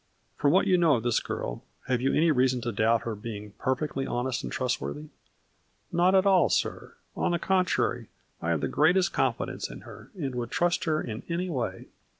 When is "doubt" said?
2.71-3.03